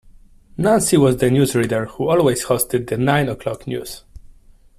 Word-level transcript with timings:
Nancy 0.57 0.97
was 0.97 1.17
the 1.17 1.27
newsreader 1.27 1.85
who 1.89 2.09
always 2.09 2.45
hosted 2.45 2.87
the 2.87 2.97
nine 2.97 3.29
o'clock 3.29 3.67
news 3.67 4.03